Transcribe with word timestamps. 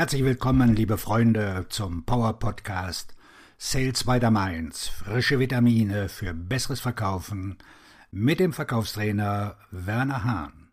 Herzlich 0.00 0.24
willkommen, 0.24 0.74
liebe 0.74 0.96
Freunde, 0.96 1.66
zum 1.68 2.06
Power 2.06 2.38
Podcast 2.38 3.14
Sales 3.58 4.04
by 4.04 4.18
the 4.18 4.30
Mainz. 4.30 4.88
Frische 4.88 5.38
Vitamine 5.38 6.08
für 6.08 6.32
besseres 6.32 6.80
Verkaufen 6.80 7.58
mit 8.10 8.40
dem 8.40 8.54
Verkaufstrainer 8.54 9.58
Werner 9.70 10.24
Hahn. 10.24 10.70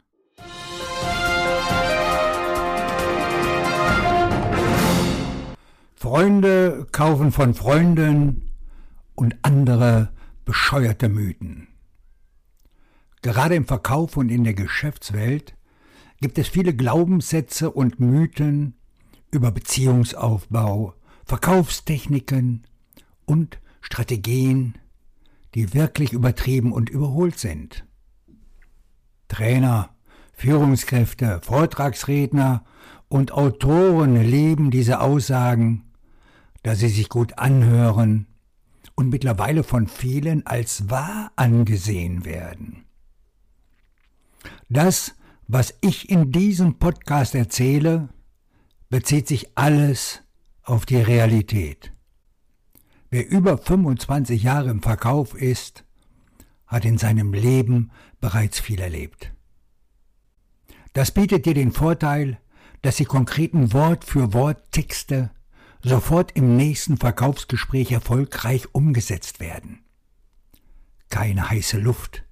Freunde 5.97 6.87
kaufen 6.93 7.33
von 7.33 7.53
Freunden 7.53 8.53
und 9.13 9.35
andere 9.41 10.13
bescheuerte 10.45 11.09
Mythen. 11.09 11.67
Gerade 13.21 13.55
im 13.55 13.65
Verkauf 13.65 14.15
und 14.15 14.29
in 14.29 14.45
der 14.45 14.53
Geschäftswelt 14.53 15.57
gibt 16.21 16.37
es 16.37 16.47
viele 16.47 16.73
Glaubenssätze 16.73 17.69
und 17.69 17.99
Mythen 17.99 18.77
über 19.31 19.51
Beziehungsaufbau, 19.51 20.93
Verkaufstechniken 21.25 22.63
und 23.25 23.59
Strategien, 23.81 24.77
die 25.55 25.73
wirklich 25.73 26.13
übertrieben 26.13 26.71
und 26.71 26.89
überholt 26.89 27.39
sind. 27.39 27.85
Trainer, 29.27 29.89
Führungskräfte, 30.33 31.41
Vortragsredner 31.43 32.63
und 33.09 33.31
Autoren 33.31 34.15
leben 34.15 34.71
diese 34.71 34.99
Aussagen, 34.99 35.83
da 36.63 36.75
sie 36.75 36.89
sich 36.89 37.09
gut 37.09 37.37
anhören 37.37 38.27
und 38.95 39.09
mittlerweile 39.09 39.63
von 39.63 39.87
vielen 39.87 40.45
als 40.45 40.89
wahr 40.89 41.31
angesehen 41.35 42.25
werden. 42.25 42.85
Das, 44.69 45.15
was 45.47 45.75
ich 45.81 46.09
in 46.09 46.31
diesem 46.31 46.77
Podcast 46.77 47.35
erzähle, 47.35 48.09
bezieht 48.89 49.27
sich 49.27 49.57
alles 49.57 50.21
auf 50.63 50.85
die 50.85 50.97
Realität. 50.97 51.91
Wer 53.09 53.29
über 53.29 53.57
25 53.57 54.43
Jahre 54.43 54.69
im 54.69 54.81
Verkauf 54.81 55.33
ist, 55.33 55.85
hat 56.65 56.83
in 56.83 56.97
seinem 56.97 57.33
Leben 57.33 57.91
bereits 58.19 58.59
viel 58.59 58.79
erlebt. 58.79 59.33
Das 60.93 61.11
bietet 61.11 61.45
dir 61.45 61.53
den 61.53 61.71
Vorteil, 61.71 62.39
dass 62.81 62.97
die 62.97 63.05
konkreten 63.05 63.71
Wort 63.73 64.03
für 64.03 64.33
Wort 64.33 64.71
Texte 64.71 65.31
sofort 65.81 66.31
im 66.35 66.57
nächsten 66.57 66.97
Verkaufsgespräch 66.97 67.91
erfolgreich 67.91 68.73
umgesetzt 68.73 69.39
werden. 69.39 69.79
Keine 71.09 71.49
heiße 71.49 71.77
Luft, 71.77 72.23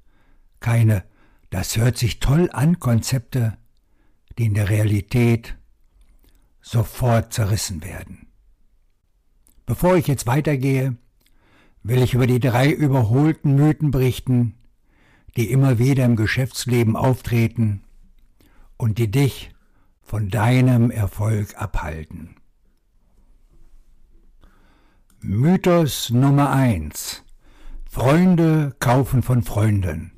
keine 0.59 1.03
das 1.49 1.77
hört 1.77 1.97
sich 1.97 2.19
toll 2.19 2.49
an 2.51 2.79
Konzepte, 2.79 3.57
die 4.37 4.45
in 4.45 4.55
der 4.55 4.69
Realität 4.69 5.55
sofort 6.65 7.31
zerrissen 7.31 7.83
werden. 7.83 8.27
Bevor 9.67 9.95
ich 9.95 10.07
jetzt 10.07 10.25
weitergehe, 10.25 10.97
will 11.83 12.01
ich 12.01 12.15
über 12.15 12.25
die 12.25 12.39
drei 12.39 12.71
überholten 12.71 13.55
Mythen 13.55 13.91
berichten, 13.91 14.55
die 15.37 15.51
immer 15.51 15.77
wieder 15.77 16.05
im 16.05 16.15
Geschäftsleben 16.15 16.95
auftreten 16.95 17.83
und 18.77 18.97
die 18.97 19.11
dich 19.11 19.51
von 20.01 20.29
deinem 20.29 20.89
Erfolg 20.89 21.55
abhalten. 21.55 22.35
Mythos 25.19 26.09
Nummer 26.09 26.49
eins: 26.49 27.23
Freunde 27.87 28.75
kaufen 28.79 29.21
von 29.21 29.43
Freunden. 29.43 30.14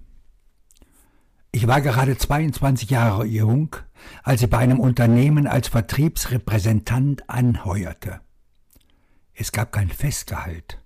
Ich 1.51 1.67
war 1.67 1.81
gerade 1.81 2.17
22 2.17 2.89
Jahre 2.89 3.25
jung, 3.25 3.75
als 4.23 4.41
ich 4.41 4.49
bei 4.49 4.57
einem 4.57 4.79
Unternehmen 4.79 5.47
als 5.47 5.69
Vertriebsrepräsentant 5.69 7.29
anheuerte. 7.29 8.21
Es 9.33 9.51
gab 9.51 9.71
kein 9.71 9.89
Festgehalt. 9.89 10.83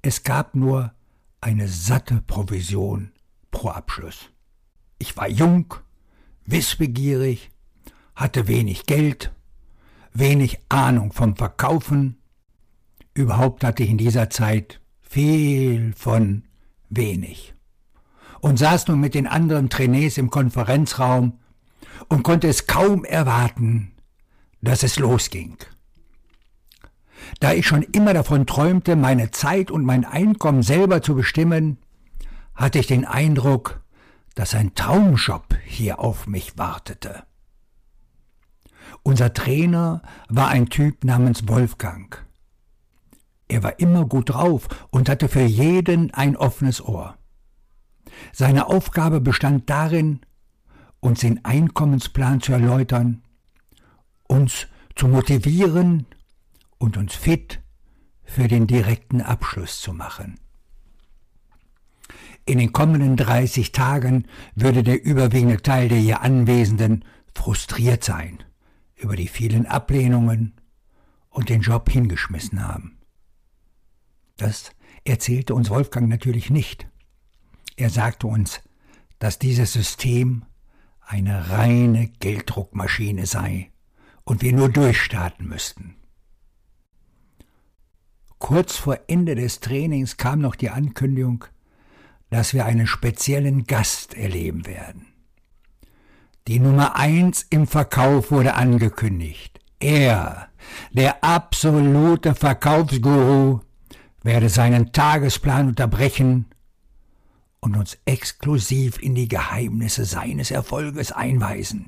Es 0.00 0.22
gab 0.22 0.54
nur 0.54 0.92
eine 1.40 1.68
satte 1.68 2.22
Provision 2.22 3.12
pro 3.50 3.68
Abschluss. 3.70 4.30
Ich 4.98 5.16
war 5.16 5.28
jung, 5.28 5.74
wissbegierig, 6.44 7.50
hatte 8.14 8.46
wenig 8.46 8.86
Geld, 8.86 9.32
wenig 10.12 10.60
Ahnung 10.68 11.12
vom 11.12 11.36
Verkaufen. 11.36 12.18
Überhaupt 13.12 13.64
hatte 13.64 13.82
ich 13.82 13.90
in 13.90 13.98
dieser 13.98 14.30
Zeit 14.30 14.80
viel 15.00 15.92
von 15.94 16.44
wenig 16.88 17.53
und 18.44 18.58
saß 18.58 18.88
nun 18.88 19.00
mit 19.00 19.14
den 19.14 19.26
anderen 19.26 19.70
Trainees 19.70 20.18
im 20.18 20.28
Konferenzraum 20.28 21.38
und 22.10 22.24
konnte 22.24 22.46
es 22.46 22.66
kaum 22.66 23.06
erwarten, 23.06 23.92
dass 24.60 24.82
es 24.82 24.98
losging. 24.98 25.56
Da 27.40 27.54
ich 27.54 27.66
schon 27.66 27.80
immer 27.80 28.12
davon 28.12 28.44
träumte, 28.44 28.96
meine 28.96 29.30
Zeit 29.30 29.70
und 29.70 29.86
mein 29.86 30.04
Einkommen 30.04 30.62
selber 30.62 31.00
zu 31.00 31.14
bestimmen, 31.14 31.78
hatte 32.54 32.80
ich 32.80 32.86
den 32.86 33.06
Eindruck, 33.06 33.80
dass 34.34 34.54
ein 34.54 34.74
Traumjob 34.74 35.56
hier 35.64 35.98
auf 35.98 36.26
mich 36.26 36.58
wartete. 36.58 37.22
Unser 39.02 39.32
Trainer 39.32 40.02
war 40.28 40.48
ein 40.48 40.68
Typ 40.68 41.02
namens 41.04 41.48
Wolfgang. 41.48 42.22
Er 43.48 43.62
war 43.62 43.78
immer 43.78 44.04
gut 44.04 44.28
drauf 44.28 44.68
und 44.90 45.08
hatte 45.08 45.30
für 45.30 45.44
jeden 45.44 46.12
ein 46.12 46.36
offenes 46.36 46.82
Ohr. 46.84 47.16
Seine 48.32 48.66
Aufgabe 48.66 49.20
bestand 49.20 49.68
darin, 49.70 50.20
uns 51.00 51.20
den 51.20 51.44
Einkommensplan 51.44 52.40
zu 52.40 52.52
erläutern, 52.52 53.22
uns 54.26 54.66
zu 54.94 55.08
motivieren 55.08 56.06
und 56.78 56.96
uns 56.96 57.14
fit 57.14 57.60
für 58.22 58.48
den 58.48 58.66
direkten 58.66 59.20
Abschluss 59.20 59.80
zu 59.80 59.92
machen. 59.92 60.40
In 62.46 62.58
den 62.58 62.72
kommenden 62.72 63.16
30 63.16 63.72
Tagen 63.72 64.26
würde 64.54 64.82
der 64.82 65.02
überwiegende 65.02 65.62
Teil 65.62 65.88
der 65.88 65.98
hier 65.98 66.20
Anwesenden 66.20 67.04
frustriert 67.34 68.04
sein 68.04 68.42
über 68.96 69.16
die 69.16 69.28
vielen 69.28 69.66
Ablehnungen 69.66 70.54
und 71.30 71.48
den 71.48 71.62
Job 71.62 71.90
hingeschmissen 71.90 72.66
haben. 72.66 72.98
Das 74.36 74.70
erzählte 75.04 75.54
uns 75.54 75.70
Wolfgang 75.70 76.08
natürlich 76.08 76.50
nicht. 76.50 76.86
Er 77.76 77.90
sagte 77.90 78.26
uns, 78.26 78.60
dass 79.18 79.38
dieses 79.38 79.72
System 79.72 80.44
eine 81.00 81.50
reine 81.50 82.08
Gelddruckmaschine 82.20 83.26
sei 83.26 83.70
und 84.24 84.42
wir 84.42 84.52
nur 84.52 84.68
durchstarten 84.68 85.48
müssten. 85.48 85.96
Kurz 88.38 88.76
vor 88.76 88.98
Ende 89.06 89.34
des 89.34 89.60
Trainings 89.60 90.16
kam 90.16 90.40
noch 90.40 90.54
die 90.54 90.70
Ankündigung, 90.70 91.44
dass 92.30 92.52
wir 92.52 92.66
einen 92.66 92.86
speziellen 92.86 93.64
Gast 93.64 94.14
erleben 94.14 94.66
werden. 94.66 95.06
Die 96.46 96.58
Nummer 96.58 96.96
eins 96.96 97.46
im 97.48 97.66
Verkauf 97.66 98.30
wurde 98.30 98.54
angekündigt. 98.54 99.60
Er, 99.80 100.48
der 100.92 101.24
absolute 101.24 102.34
Verkaufsguru, 102.34 103.60
werde 104.22 104.48
seinen 104.48 104.92
Tagesplan 104.92 105.68
unterbrechen 105.68 106.46
und 107.64 107.76
uns 107.76 107.96
exklusiv 108.04 108.98
in 109.00 109.14
die 109.14 109.26
Geheimnisse 109.26 110.04
seines 110.04 110.50
Erfolges 110.50 111.12
einweisen. 111.12 111.86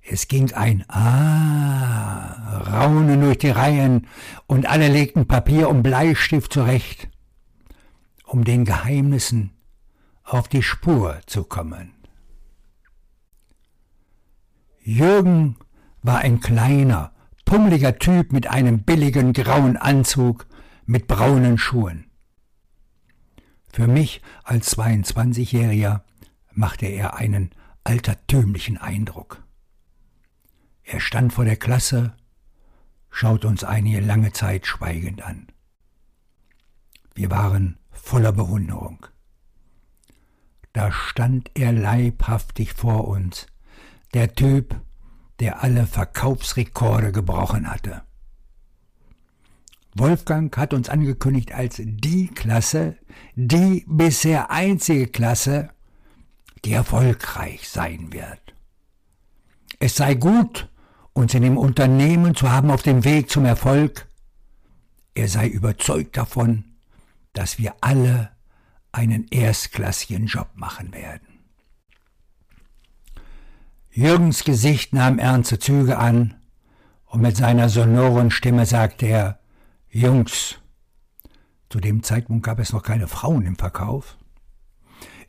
Es 0.00 0.28
ging 0.28 0.50
ein 0.54 0.82
Ah, 0.88 2.60
Raunen 2.60 3.20
durch 3.20 3.36
die 3.36 3.50
Reihen, 3.50 4.06
und 4.46 4.66
alle 4.66 4.88
legten 4.88 5.28
Papier 5.28 5.68
und 5.68 5.82
Bleistift 5.82 6.54
zurecht, 6.54 7.10
um 8.24 8.44
den 8.44 8.64
Geheimnissen 8.64 9.50
auf 10.24 10.48
die 10.48 10.62
Spur 10.62 11.20
zu 11.26 11.44
kommen. 11.44 11.92
Jürgen 14.82 15.56
war 16.00 16.20
ein 16.20 16.40
kleiner, 16.40 17.12
pummeliger 17.44 17.98
Typ 17.98 18.32
mit 18.32 18.46
einem 18.46 18.84
billigen 18.84 19.34
grauen 19.34 19.76
Anzug 19.76 20.46
mit 20.86 21.08
braunen 21.08 21.58
Schuhen. 21.58 22.09
Für 23.72 23.86
mich 23.86 24.20
als 24.42 24.76
22-Jähriger 24.76 26.02
machte 26.52 26.86
er 26.86 27.14
einen 27.16 27.50
altertümlichen 27.84 28.78
Eindruck. 28.78 29.42
Er 30.82 31.00
stand 31.00 31.32
vor 31.32 31.44
der 31.44 31.56
Klasse, 31.56 32.14
schaut 33.10 33.44
uns 33.44 33.62
einige 33.62 34.00
lange 34.00 34.32
Zeit 34.32 34.66
schweigend 34.66 35.22
an. 35.22 35.46
Wir 37.14 37.30
waren 37.30 37.78
voller 37.90 38.32
Bewunderung. 38.32 39.06
Da 40.72 40.92
stand 40.92 41.50
er 41.54 41.72
leibhaftig 41.72 42.72
vor 42.74 43.08
uns, 43.08 43.46
der 44.14 44.34
Typ, 44.34 44.80
der 45.38 45.62
alle 45.62 45.86
Verkaufsrekorde 45.86 47.12
gebrochen 47.12 47.70
hatte. 47.70 48.02
Wolfgang 49.94 50.56
hat 50.56 50.72
uns 50.72 50.88
angekündigt 50.88 51.52
als 51.52 51.80
die 51.82 52.28
Klasse, 52.28 52.96
die 53.34 53.84
bisher 53.88 54.50
einzige 54.50 55.08
Klasse, 55.08 55.70
die 56.64 56.72
erfolgreich 56.72 57.68
sein 57.68 58.12
wird. 58.12 58.54
Es 59.78 59.96
sei 59.96 60.14
gut 60.14 60.68
uns 61.12 61.34
in 61.34 61.42
dem 61.42 61.58
Unternehmen 61.58 62.34
zu 62.34 62.52
haben 62.52 62.70
auf 62.70 62.82
dem 62.82 63.04
Weg 63.04 63.30
zum 63.30 63.44
Erfolg. 63.44 64.06
Er 65.14 65.28
sei 65.28 65.48
überzeugt 65.48 66.16
davon, 66.16 66.64
dass 67.32 67.58
wir 67.58 67.74
alle 67.80 68.30
einen 68.92 69.26
erstklassigen 69.30 70.26
Job 70.26 70.48
machen 70.54 70.92
werden. 70.92 71.26
Jürgens 73.90 74.44
Gesicht 74.44 74.92
nahm 74.92 75.18
ernste 75.18 75.58
Züge 75.58 75.98
an, 75.98 76.36
und 77.06 77.22
mit 77.22 77.36
seiner 77.36 77.68
sonoren 77.68 78.30
Stimme 78.30 78.66
sagte 78.66 79.06
er 79.06 79.39
Jungs, 79.92 80.60
zu 81.68 81.80
dem 81.80 82.04
Zeitpunkt 82.04 82.46
gab 82.46 82.60
es 82.60 82.72
noch 82.72 82.84
keine 82.84 83.08
Frauen 83.08 83.44
im 83.44 83.56
Verkauf. 83.56 84.16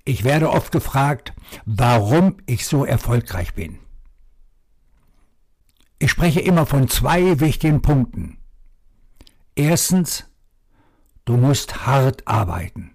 Ich 0.05 0.23
werde 0.23 0.51
oft 0.51 0.71
gefragt, 0.71 1.33
warum 1.65 2.37
ich 2.45 2.67
so 2.67 2.85
erfolgreich 2.85 3.55
bin. 3.55 3.79
Ich 5.97 6.11
spreche 6.11 6.41
immer 6.41 6.67
von 6.67 6.87
zwei 6.89 7.39
wichtigen 7.39 7.81
Punkten. 7.81 8.37
Erstens, 9.55 10.25
du 11.25 11.37
musst 11.37 11.87
hart 11.87 12.27
arbeiten. 12.27 12.91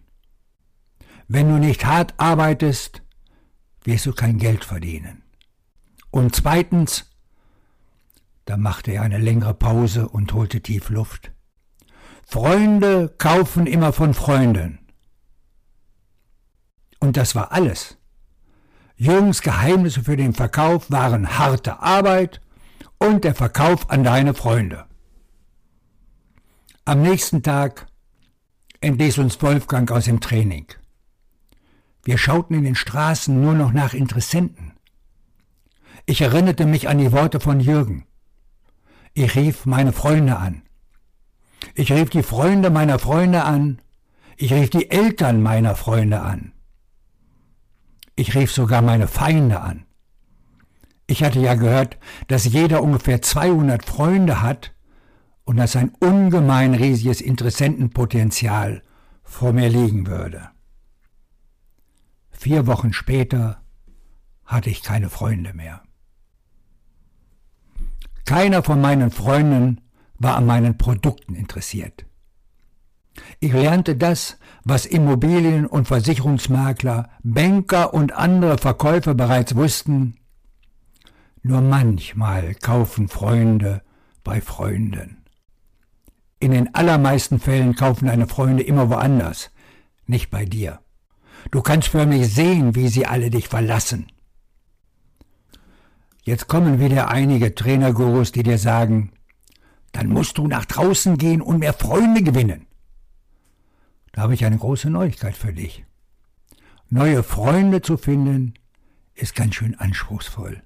Wenn 1.27 1.49
du 1.49 1.59
nicht 1.59 1.85
hart 1.85 2.15
arbeitest, 2.17 3.03
wirst 3.83 4.07
du 4.07 4.13
kein 4.13 4.39
Geld 4.39 4.65
verdienen. 4.65 5.23
Und 6.13 6.35
zweitens, 6.35 7.11
da 8.45 8.57
machte 8.57 8.93
er 8.93 9.03
eine 9.03 9.19
längere 9.19 9.55
Pause 9.55 10.09
und 10.09 10.33
holte 10.33 10.61
tief 10.61 10.91
Luft. 10.91 11.33
Freunde 12.29 13.15
kaufen 13.19 13.69
immer 13.69 13.93
von 13.93 14.13
Freunden. 14.13 14.81
Und 16.99 17.17
das 17.17 17.37
war 17.37 17.53
alles. 17.53 17.99
Jürgens 18.97 19.43
Geheimnisse 19.43 20.03
für 20.03 20.17
den 20.17 20.35
Verkauf 20.35 20.91
waren 20.91 21.39
harte 21.39 21.79
Arbeit 21.79 22.41
und 22.99 23.23
der 23.23 23.37
Verkauf 23.37 23.91
an 23.91 24.03
deine 24.03 24.35
Freunde. 24.35 24.87
Am 26.85 27.01
nächsten 27.01 27.45
Tag 27.45 27.87
entließ 28.81 29.19
uns 29.19 29.41
Wolfgang 29.41 29.89
aus 29.93 30.07
dem 30.07 30.21
Training. 30.21 30.67
Wir 32.03 32.19
schauten 32.19 32.57
in 32.57 32.65
den 32.65 32.75
Straßen 32.75 33.41
nur 33.41 33.55
noch 33.55 33.73
nach 33.73 33.95
Interessenten. 33.95 34.73
Ich 36.07 36.21
erinnerte 36.21 36.67
mich 36.67 36.89
an 36.89 36.99
die 36.99 37.13
Worte 37.13 37.39
von 37.39 37.61
Jürgen. 37.61 38.05
Ich 39.15 39.37
rief 39.37 39.65
meine 39.65 39.93
Freunde 39.93 40.37
an. 40.37 40.66
Ich 41.75 41.93
rief 41.93 42.11
die 42.11 42.23
Freunde 42.23 42.71
meiner 42.71 42.99
Freunde 42.99 43.45
an. 43.45 43.81
Ich 44.37 44.53
rief 44.53 44.71
die 44.71 44.91
Eltern 44.91 45.43
meiner 45.43 45.75
Freunde 45.75 46.21
an. 46.21 46.53
Ich 48.17 48.35
rief 48.35 48.53
sogar 48.53 48.83
meine 48.83 49.09
Feinde 49.09 49.61
an. 49.61 49.87
Ich 51.07 51.23
hatte 51.23 51.39
ja 51.39 51.55
gehört, 51.55 51.99
dass 52.29 52.45
jeder 52.45 52.83
ungefähr 52.83 53.23
200 53.23 53.85
Freunde 53.85 54.43
hat 54.43 54.75
und 55.45 55.57
dass 55.57 55.77
ein 55.77 55.93
ungemein 56.01 56.75
riesiges 56.75 57.21
Interessentenpotenzial 57.21 58.83
vor 59.23 59.53
mir 59.53 59.69
liegen 59.69 60.07
würde. 60.07 60.51
Vier 62.31 62.67
Wochen 62.67 62.93
später 62.93 63.63
hatte 64.45 64.71
ich 64.71 64.83
keine 64.83 65.09
Freunde 65.09 65.55
mehr. 65.55 65.83
Keiner 68.25 68.63
von 68.63 68.81
meinen 68.81 69.11
Freunden 69.11 69.81
war 70.19 70.37
an 70.37 70.47
meinen 70.47 70.79
Produkten 70.79 71.35
interessiert. 71.35 72.07
Ich 73.41 73.53
lernte 73.53 73.97
das, 73.97 74.39
was 74.65 74.87
Immobilien- 74.87 75.67
und 75.67 75.89
Versicherungsmakler, 75.89 77.09
Banker 77.23 77.95
und 77.95 78.13
andere 78.13 78.59
Verkäufer 78.59 79.15
bereits 79.15 79.55
wussten. 79.55 80.17
Nur 81.43 81.61
manchmal 81.61 82.55
kaufen 82.55 83.09
Freunde 83.09 83.83
bei 84.25 84.41
Freunden. 84.41 85.19
In 86.41 86.51
den 86.51 86.75
allermeisten 86.75 87.39
Fällen 87.39 87.75
kaufen 87.75 88.07
deine 88.07 88.27
Freunde 88.27 88.63
immer 88.63 88.91
woanders, 88.91 89.51
nicht 90.07 90.31
bei 90.31 90.45
dir. 90.45 90.81
Du 91.51 91.63
kannst 91.63 91.89
förmlich 91.89 92.33
sehen, 92.33 92.75
wie 92.75 92.89
sie 92.89 93.07
alle 93.07 93.31
dich 93.31 93.49
verlassen. 93.49 94.09
Jetzt 96.23 96.49
kommen 96.49 96.81
wieder 96.81 97.09
einige 97.09 97.55
Trainergurus, 97.55 98.33
die 98.33 98.43
dir 98.43 98.59
sagen, 98.59 99.13
dann 99.97 100.11
musst 100.11 100.37
du 100.37 100.47
nach 100.47 100.67
draußen 100.67 101.17
gehen 101.17 101.41
und 101.41 101.61
mehr 101.61 101.73
Freunde 101.73 102.23
gewinnen. 102.23 102.67
Da 104.13 104.23
habe 104.23 104.35
ich 104.35 104.45
eine 104.45 104.59
große 104.59 104.91
Neuigkeit 104.91 105.35
für 105.35 105.55
dich. 105.55 105.87
Neue 106.91 107.23
Freunde 107.23 107.81
zu 107.81 107.97
finden, 107.97 108.53
ist 109.15 109.35
ganz 109.35 109.55
schön 109.55 109.75
anspruchsvoll. 109.75 110.63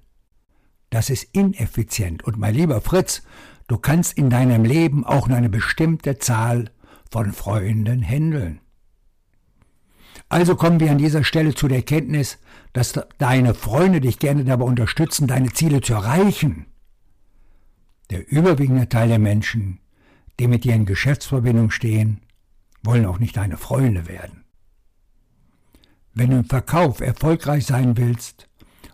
Das 0.89 1.09
ist 1.09 1.29
ineffizient. 1.31 2.25
Und 2.25 2.37
mein 2.37 2.53
lieber 2.53 2.81
Fritz, 2.81 3.23
du 3.67 3.77
kannst 3.77 4.17
in 4.17 4.29
deinem 4.29 4.65
Leben 4.65 5.05
auch 5.05 5.29
nur 5.29 5.37
eine 5.37 5.49
bestimmte 5.49 6.19
Zahl 6.19 6.69
von 7.09 7.31
Freunden 7.31 8.03
handeln. 8.03 8.59
Also 10.27 10.57
kommen 10.57 10.81
wir 10.81 10.91
an 10.91 10.97
dieser 10.97 11.23
Stelle 11.23 11.55
zu 11.55 11.69
der 11.69 11.77
Erkenntnis, 11.77 12.37
dass 12.73 12.99
deine 13.17 13.53
Freunde 13.53 14.01
dich 14.01 14.19
gerne 14.19 14.43
dabei 14.43 14.65
unterstützen, 14.65 15.27
deine 15.27 15.53
Ziele 15.53 15.79
zu 15.79 15.93
erreichen. 15.93 16.65
Der 18.11 18.29
überwiegende 18.29 18.89
Teil 18.89 19.07
der 19.07 19.19
Menschen, 19.19 19.79
die 20.37 20.47
mit 20.47 20.65
dir 20.65 20.75
in 20.75 20.85
Geschäftsverbindung 20.85 21.71
stehen, 21.71 22.19
wollen 22.83 23.05
auch 23.05 23.19
nicht 23.19 23.37
deine 23.37 23.55
Freunde 23.55 24.07
werden. 24.07 24.43
Wenn 26.13 26.31
du 26.31 26.37
im 26.39 26.45
Verkauf 26.45 26.99
erfolgreich 26.99 27.65
sein 27.65 27.95
willst, 27.95 28.49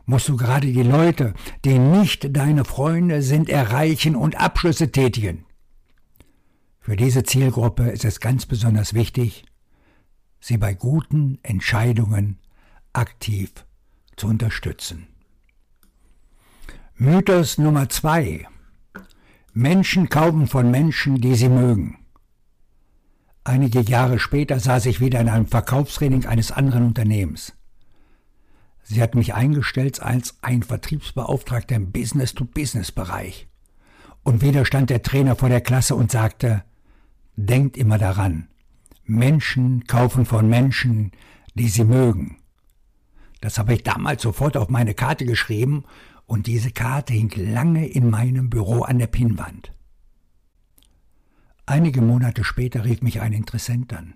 musst 0.06 0.30
du 0.30 0.38
gerade 0.38 0.72
die 0.72 0.84
Leute, 0.84 1.34
die 1.66 1.80
nicht 1.80 2.38
deine 2.38 2.64
Freunde 2.64 3.24
sind, 3.24 3.50
erreichen 3.50 4.16
und 4.16 4.40
Abschlüsse 4.40 4.92
tätigen. 4.92 5.46
Für 6.80 6.96
diese 6.96 7.24
Zielgruppe 7.24 7.90
ist 7.90 8.06
es 8.06 8.20
ganz 8.20 8.46
besonders 8.46 8.94
wichtig, 8.94 9.46
sie 10.40 10.58
bei 10.58 10.76
guten 10.76 11.40
Entscheidungen 11.42 12.38
aktiv 12.94 13.52
zu 14.16 14.28
unterstützen. 14.28 15.08
Mythos 16.96 17.58
Nummer 17.58 17.90
zwei. 17.90 18.48
Menschen 19.58 20.08
kaufen 20.08 20.46
von 20.46 20.70
Menschen, 20.70 21.20
die 21.20 21.34
sie 21.34 21.50
mögen. 21.50 21.98
Einige 23.44 23.82
Jahre 23.82 24.20
später 24.20 24.60
saß 24.60 24.86
ich 24.86 25.02
wieder 25.02 25.20
in 25.20 25.30
einem 25.30 25.48
Verkaufstraining 25.48 26.28
eines 26.28 26.52
anderen 26.52 26.86
Unternehmens. 26.86 27.54
Sie 28.84 29.02
hat 29.02 29.16
mich 29.16 29.34
eingestellt 29.34 30.00
als 30.00 30.38
ein 30.44 30.62
Vertriebsbeauftragter 30.62 31.76
im 31.76 31.92
Business-to-Business-Bereich. 31.92 33.48
Und 34.22 34.44
wieder 34.44 34.64
stand 34.64 34.92
der 34.92 35.02
Trainer 35.02 35.36
vor 35.36 35.50
der 35.50 35.62
Klasse 35.62 35.96
und 35.96 36.12
sagte, 36.12 36.64
denkt 37.36 37.78
immer 37.78 37.98
daran, 37.98 38.50
Menschen 39.06 39.86
kaufen 39.88 40.28
von 40.28 40.48
Menschen, 40.48 41.14
die 41.56 41.70
sie 41.70 41.84
mögen. 41.84 42.38
Das 43.42 43.58
habe 43.58 43.74
ich 43.74 43.82
damals 43.82 44.22
sofort 44.22 44.56
auf 44.56 44.70
meine 44.70 44.94
Karte 44.94 45.26
geschrieben 45.26 45.84
und 46.28 46.46
diese 46.46 46.72
Karte 46.72 47.14
hing 47.14 47.32
lange 47.36 47.88
in 47.88 48.10
meinem 48.10 48.50
Büro 48.50 48.84
an 48.84 49.00
der 49.00 49.08
Pinnwand. 49.08 49.74
Einige 51.66 52.02
Monate 52.02 52.44
später 52.44 52.86
rief 52.86 53.02
mich 53.02 53.22
ein 53.22 53.34
Interessent 53.34 53.94
an. 53.94 54.14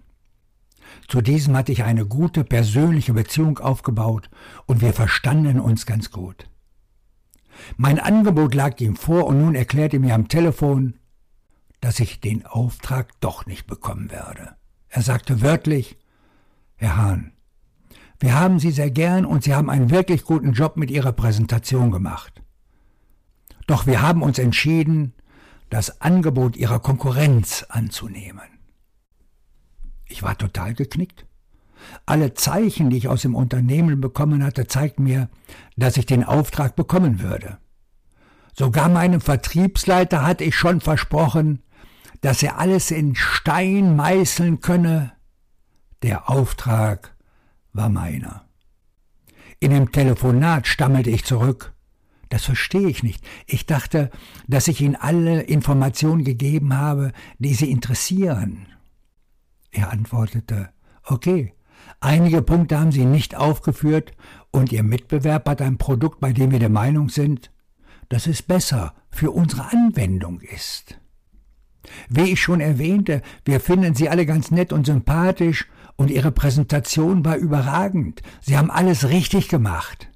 Zu 1.07 1.21
diesem 1.21 1.55
hatte 1.55 1.71
ich 1.71 1.83
eine 1.83 2.05
gute 2.05 2.43
persönliche 2.43 3.13
Beziehung 3.13 3.57
aufgebaut 3.59 4.29
und 4.65 4.81
wir 4.81 4.93
verstanden 4.93 5.59
uns 5.59 5.85
ganz 5.85 6.11
gut. 6.11 6.49
Mein 7.77 7.99
Angebot 7.99 8.53
lag 8.55 8.79
ihm 8.79 8.95
vor 8.95 9.25
und 9.27 9.39
nun 9.39 9.55
erklärte 9.55 9.99
mir 9.99 10.15
am 10.15 10.27
Telefon, 10.27 10.99
dass 11.79 11.99
ich 11.99 12.19
den 12.19 12.45
Auftrag 12.45 13.19
doch 13.21 13.45
nicht 13.45 13.67
bekommen 13.67 14.11
werde. 14.11 14.55
Er 14.89 15.01
sagte 15.01 15.41
wörtlich, 15.41 15.97
Herr 16.75 16.97
Hahn, 16.97 17.33
wir 18.21 18.39
haben 18.39 18.59
Sie 18.59 18.69
sehr 18.69 18.91
gern 18.91 19.25
und 19.25 19.43
Sie 19.43 19.55
haben 19.55 19.69
einen 19.69 19.89
wirklich 19.89 20.23
guten 20.23 20.53
Job 20.53 20.77
mit 20.77 20.91
Ihrer 20.91 21.11
Präsentation 21.11 21.89
gemacht. 21.89 22.43
Doch 23.65 23.87
wir 23.87 24.03
haben 24.03 24.21
uns 24.21 24.37
entschieden, 24.37 25.13
das 25.71 26.01
Angebot 26.01 26.55
Ihrer 26.55 26.79
Konkurrenz 26.79 27.65
anzunehmen. 27.67 28.43
Ich 30.05 30.21
war 30.21 30.37
total 30.37 30.75
geknickt. 30.75 31.25
Alle 32.05 32.35
Zeichen, 32.35 32.91
die 32.91 32.97
ich 32.97 33.07
aus 33.07 33.23
dem 33.23 33.33
Unternehmen 33.33 34.01
bekommen 34.01 34.43
hatte, 34.43 34.67
zeigten 34.67 35.03
mir, 35.03 35.27
dass 35.75 35.97
ich 35.97 36.05
den 36.05 36.23
Auftrag 36.23 36.75
bekommen 36.75 37.21
würde. 37.21 37.57
Sogar 38.53 38.87
meinem 38.87 39.21
Vertriebsleiter 39.21 40.23
hatte 40.23 40.43
ich 40.43 40.55
schon 40.55 40.79
versprochen, 40.79 41.63
dass 42.19 42.43
er 42.43 42.59
alles 42.59 42.91
in 42.91 43.15
Stein 43.15 43.95
meißeln 43.95 44.59
könne, 44.59 45.13
der 46.03 46.29
Auftrag 46.29 47.15
war 47.73 47.89
meiner. 47.89 48.45
In 49.59 49.71
dem 49.71 49.91
Telefonat 49.91 50.67
stammelte 50.67 51.09
ich 51.09 51.23
zurück. 51.23 51.73
Das 52.29 52.45
verstehe 52.45 52.87
ich 52.87 53.03
nicht. 53.03 53.23
Ich 53.45 53.65
dachte, 53.65 54.09
dass 54.47 54.67
ich 54.67 54.81
Ihnen 54.81 54.95
alle 54.95 55.41
Informationen 55.41 56.23
gegeben 56.23 56.77
habe, 56.77 57.11
die 57.39 57.53
Sie 57.53 57.69
interessieren. 57.69 58.67
Er 59.71 59.91
antwortete, 59.91 60.69
okay, 61.03 61.53
einige 61.99 62.41
Punkte 62.41 62.79
haben 62.79 62.91
Sie 62.91 63.05
nicht 63.05 63.35
aufgeführt 63.35 64.13
und 64.51 64.71
Ihr 64.71 64.83
Mitbewerb 64.83 65.47
hat 65.47 65.61
ein 65.61 65.77
Produkt, 65.77 66.19
bei 66.19 66.33
dem 66.33 66.51
wir 66.51 66.59
der 66.59 66.69
Meinung 66.69 67.09
sind, 67.09 67.51
das 68.09 68.27
ist 68.27 68.47
besser 68.47 68.93
für 69.09 69.31
unsere 69.31 69.71
Anwendung 69.71 70.41
ist. 70.41 70.99
Wie 72.09 72.31
ich 72.31 72.41
schon 72.41 72.59
erwähnte, 72.59 73.21
wir 73.45 73.59
finden 73.59 73.95
sie 73.95 74.09
alle 74.09 74.25
ganz 74.25 74.51
nett 74.51 74.73
und 74.73 74.85
sympathisch 74.85 75.67
und 76.01 76.09
ihre 76.09 76.31
Präsentation 76.31 77.23
war 77.23 77.35
überragend. 77.35 78.23
Sie 78.41 78.57
haben 78.57 78.71
alles 78.71 79.09
richtig 79.09 79.49
gemacht. 79.49 80.09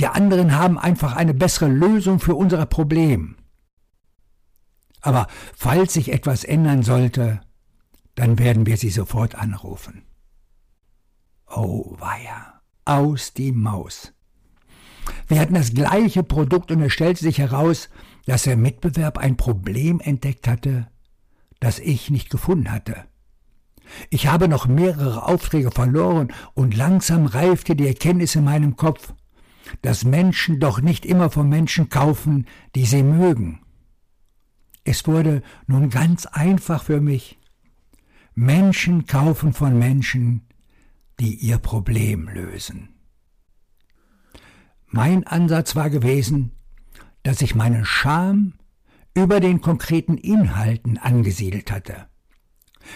Die 0.00 0.08
anderen 0.08 0.56
haben 0.56 0.78
einfach 0.78 1.14
eine 1.14 1.32
bessere 1.32 1.68
Lösung 1.68 2.18
für 2.18 2.34
unser 2.34 2.66
Problem. 2.66 3.36
Aber 5.00 5.28
falls 5.54 5.92
sich 5.92 6.12
etwas 6.12 6.42
ändern 6.42 6.82
sollte, 6.82 7.40
dann 8.16 8.40
werden 8.40 8.66
wir 8.66 8.76
sie 8.76 8.90
sofort 8.90 9.36
anrufen. 9.36 10.02
Oh 11.48 11.94
weia, 12.00 12.60
aus 12.84 13.32
die 13.32 13.52
Maus. 13.52 14.12
Wir 15.28 15.38
hatten 15.38 15.54
das 15.54 15.72
gleiche 15.72 16.24
Produkt 16.24 16.72
und 16.72 16.82
es 16.82 16.92
stellte 16.92 17.22
sich 17.22 17.38
heraus, 17.38 17.90
dass 18.24 18.42
der 18.42 18.56
Mitbewerb 18.56 19.18
ein 19.18 19.36
Problem 19.36 20.00
entdeckt 20.00 20.48
hatte, 20.48 20.88
das 21.60 21.78
ich 21.78 22.10
nicht 22.10 22.28
gefunden 22.28 22.72
hatte. 22.72 23.04
Ich 24.10 24.26
habe 24.28 24.48
noch 24.48 24.66
mehrere 24.66 25.26
Aufträge 25.26 25.70
verloren 25.70 26.32
und 26.54 26.76
langsam 26.76 27.26
reifte 27.26 27.76
die 27.76 27.86
Erkenntnis 27.86 28.34
in 28.34 28.44
meinem 28.44 28.76
Kopf, 28.76 29.14
dass 29.82 30.04
Menschen 30.04 30.60
doch 30.60 30.80
nicht 30.80 31.04
immer 31.04 31.30
von 31.30 31.48
Menschen 31.48 31.88
kaufen, 31.88 32.46
die 32.74 32.86
sie 32.86 33.02
mögen. 33.02 33.60
Es 34.84 35.06
wurde 35.06 35.42
nun 35.66 35.90
ganz 35.90 36.26
einfach 36.26 36.84
für 36.84 37.00
mich. 37.00 37.38
Menschen 38.34 39.06
kaufen 39.06 39.52
von 39.52 39.78
Menschen, 39.78 40.42
die 41.18 41.34
ihr 41.34 41.58
Problem 41.58 42.28
lösen. 42.28 42.90
Mein 44.86 45.26
Ansatz 45.26 45.74
war 45.74 45.90
gewesen, 45.90 46.52
dass 47.22 47.42
ich 47.42 47.54
meinen 47.54 47.84
Scham 47.84 48.54
über 49.14 49.40
den 49.40 49.60
konkreten 49.60 50.16
Inhalten 50.16 50.98
angesiedelt 50.98 51.72
hatte. 51.72 52.06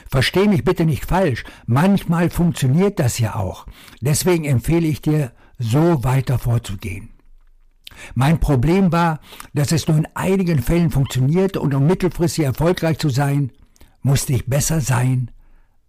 Versteh 0.09 0.47
mich 0.47 0.65
bitte 0.65 0.85
nicht 0.85 1.07
falsch, 1.07 1.45
manchmal 1.67 2.31
funktioniert 2.31 2.99
das 2.99 3.19
ja 3.19 3.37
auch. 3.37 3.67
Deswegen 4.01 4.45
empfehle 4.45 4.87
ich 4.87 5.03
dir, 5.03 5.33
so 5.59 6.05
weiter 6.05 6.39
vorzugehen. 6.39 7.11
Mein 8.15 8.41
Problem 8.41 8.93
war, 8.93 9.21
dass 9.53 9.73
es 9.73 9.87
nur 9.87 9.99
in 9.99 10.09
einigen 10.15 10.63
Fällen 10.63 10.91
funktionierte 10.91 11.61
und 11.61 11.75
um 11.75 11.87
mittelfristig 11.87 12.45
erfolgreich 12.45 12.99
zu 12.99 13.11
sein, 13.11 13.53
musste 14.03 14.33
ich 14.33 14.47
besser 14.47 14.81
sein 14.81 15.31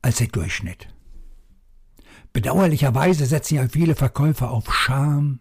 als 0.02 0.18
der 0.18 0.28
Durchschnitt. 0.28 0.88
Bedauerlicherweise 2.34 3.26
setzen 3.26 3.56
ja 3.56 3.68
viele 3.68 3.96
Verkäufer 3.96 4.52
auf 4.52 4.74
Charme, 4.74 5.40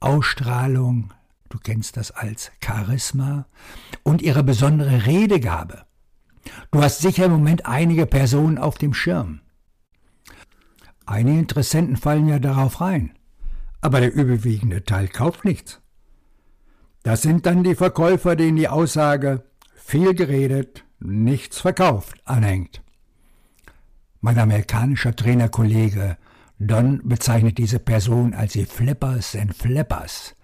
Ausstrahlung, 0.00 1.12
du 1.48 1.58
kennst 1.58 1.96
das 1.96 2.10
als 2.10 2.50
Charisma, 2.64 3.46
und 4.02 4.22
ihre 4.22 4.42
besondere 4.42 5.06
Redegabe. 5.06 5.84
Du 6.70 6.82
hast 6.82 7.00
sicher 7.00 7.26
im 7.26 7.32
Moment 7.32 7.66
einige 7.66 8.06
Personen 8.06 8.58
auf 8.58 8.78
dem 8.78 8.94
Schirm. 8.94 9.40
Einige 11.06 11.38
Interessenten 11.38 11.96
fallen 11.96 12.28
ja 12.28 12.38
darauf 12.38 12.80
rein, 12.80 13.12
aber 13.80 14.00
der 14.00 14.14
überwiegende 14.14 14.84
Teil 14.84 15.08
kauft 15.08 15.44
nichts. 15.44 15.80
Das 17.02 17.22
sind 17.22 17.46
dann 17.46 17.64
die 17.64 17.74
Verkäufer, 17.74 18.36
denen 18.36 18.56
die 18.56 18.68
Aussage 18.68 19.44
viel 19.74 20.14
geredet, 20.14 20.84
nichts 21.00 21.60
verkauft 21.60 22.20
anhängt. 22.26 22.82
Mein 24.20 24.38
amerikanischer 24.38 25.16
Trainerkollege 25.16 26.18
Don 26.58 27.00
bezeichnet 27.08 27.56
diese 27.56 27.78
Person 27.78 28.34
als 28.34 28.52
die 28.52 28.66
Flippers 28.66 29.34
and 29.34 29.56
Flippers. 29.56 30.36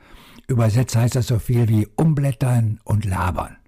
Übersetzt 0.49 0.97
heißt 0.97 1.15
das 1.15 1.27
so 1.27 1.39
viel 1.39 1.69
wie 1.69 1.87
umblättern 1.95 2.81
und 2.85 3.05
labern. 3.05 3.59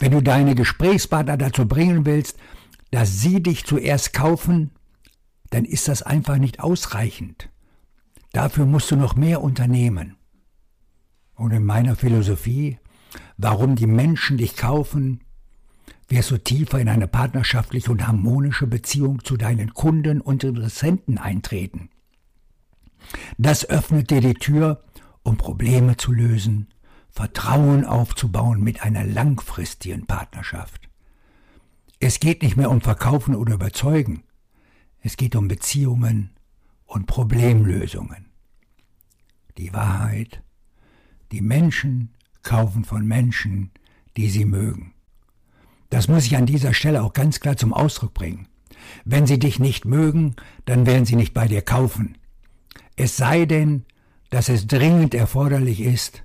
Wenn 0.00 0.12
du 0.12 0.22
deine 0.22 0.54
Gesprächspartner 0.54 1.36
dazu 1.36 1.68
bringen 1.68 2.06
willst, 2.06 2.38
dass 2.90 3.20
sie 3.20 3.42
dich 3.42 3.64
zuerst 3.66 4.14
kaufen, 4.14 4.70
dann 5.50 5.64
ist 5.64 5.88
das 5.88 6.02
einfach 6.02 6.38
nicht 6.38 6.58
ausreichend. 6.58 7.50
Dafür 8.32 8.64
musst 8.64 8.90
du 8.90 8.96
noch 8.96 9.14
mehr 9.14 9.42
unternehmen. 9.42 10.16
Und 11.34 11.52
in 11.52 11.64
meiner 11.64 11.96
Philosophie, 11.96 12.78
warum 13.36 13.76
die 13.76 13.86
Menschen 13.86 14.38
dich 14.38 14.56
kaufen, 14.56 15.20
wirst 16.08 16.30
du 16.30 16.38
tiefer 16.38 16.80
in 16.80 16.88
eine 16.88 17.06
partnerschaftliche 17.06 17.90
und 17.90 18.06
harmonische 18.06 18.66
Beziehung 18.66 19.22
zu 19.22 19.36
deinen 19.36 19.74
Kunden 19.74 20.20
und 20.22 20.44
Interessenten 20.44 21.18
eintreten. 21.18 21.90
Das 23.36 23.68
öffnet 23.68 24.10
dir 24.10 24.20
die 24.20 24.34
Tür, 24.34 24.82
um 25.22 25.36
Probleme 25.36 25.96
zu 25.96 26.12
lösen, 26.12 26.68
Vertrauen 27.12 27.84
aufzubauen 27.84 28.62
mit 28.62 28.82
einer 28.82 29.04
langfristigen 29.04 30.06
Partnerschaft. 30.06 30.88
Es 31.98 32.20
geht 32.20 32.42
nicht 32.42 32.56
mehr 32.56 32.70
um 32.70 32.80
Verkaufen 32.80 33.34
oder 33.34 33.54
Überzeugen, 33.54 34.22
es 35.00 35.16
geht 35.16 35.34
um 35.36 35.48
Beziehungen 35.48 36.30
und 36.86 37.06
Problemlösungen. 37.06 38.26
Die 39.58 39.72
Wahrheit, 39.72 40.42
die 41.32 41.40
Menschen 41.40 42.14
kaufen 42.42 42.84
von 42.84 43.06
Menschen, 43.06 43.70
die 44.16 44.28
sie 44.30 44.44
mögen. 44.44 44.94
Das 45.90 46.08
muss 46.08 46.26
ich 46.26 46.36
an 46.36 46.46
dieser 46.46 46.72
Stelle 46.72 47.02
auch 47.02 47.12
ganz 47.12 47.40
klar 47.40 47.56
zum 47.56 47.74
Ausdruck 47.74 48.14
bringen. 48.14 48.48
Wenn 49.04 49.26
sie 49.26 49.38
dich 49.38 49.58
nicht 49.58 49.84
mögen, 49.84 50.36
dann 50.64 50.86
werden 50.86 51.04
sie 51.04 51.16
nicht 51.16 51.34
bei 51.34 51.48
dir 51.48 51.62
kaufen. 51.62 52.16
Es 52.96 53.16
sei 53.16 53.44
denn, 53.44 53.84
dass 54.30 54.48
es 54.48 54.66
dringend 54.66 55.14
erforderlich 55.14 55.80
ist 55.80 56.22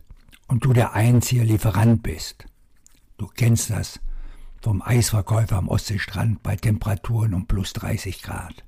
und 0.48 0.66
du 0.66 0.74
der 0.74 0.94
einzige 0.94 1.44
Lieferant 1.44 2.04
bist. 2.04 2.46
Du 3.18 3.28
kennst 3.28 3.70
das 3.70 4.00
vom 4.62 4.82
Eisverkäufer 4.82 5.58
am 5.58 5.68
Ostseestrand 5.68 6.42
bei 6.42 6.56
Temperaturen 6.56 7.34
um 7.34 7.46
plus 7.46 7.74
30 7.74 8.22
Grad. 8.24 8.64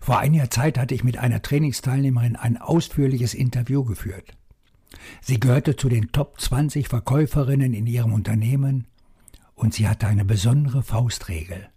Vor 0.00 0.18
einiger 0.18 0.50
Zeit 0.50 0.78
hatte 0.78 0.94
ich 0.94 1.04
mit 1.04 1.18
einer 1.18 1.42
Trainingsteilnehmerin 1.42 2.36
ein 2.36 2.56
ausführliches 2.56 3.34
Interview 3.34 3.84
geführt. 3.84 4.36
Sie 5.20 5.38
gehörte 5.38 5.76
zu 5.76 5.88
den 5.88 6.12
Top 6.12 6.40
20 6.40 6.88
Verkäuferinnen 6.88 7.74
in 7.74 7.86
ihrem 7.86 8.12
Unternehmen 8.12 8.86
und 9.54 9.74
sie 9.74 9.88
hatte 9.88 10.06
eine 10.06 10.24
besondere 10.24 10.82
Faustregel. 10.82 11.68